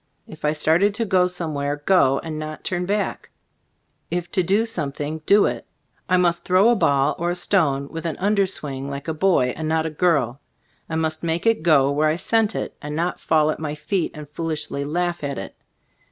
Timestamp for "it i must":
5.45-6.43